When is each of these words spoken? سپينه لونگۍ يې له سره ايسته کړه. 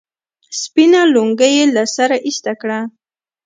سپينه 0.61 1.01
لونگۍ 1.13 1.51
يې 1.59 1.65
له 1.75 1.83
سره 1.95 2.15
ايسته 2.27 2.53
کړه. 2.61 2.79